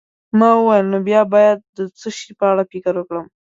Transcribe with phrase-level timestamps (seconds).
[0.39, 3.25] ما وویل: نو بیا باید د څه شي په اړه فکر وکړم؟